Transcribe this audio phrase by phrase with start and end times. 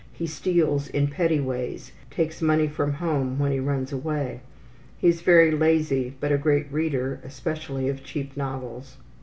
[0.13, 4.41] He steals in petty ways, takes money from home when he runs away.
[4.97, 8.97] He is very lazy, but a great reader, especially of cheap novels.